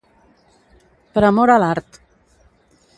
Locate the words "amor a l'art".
1.29-2.05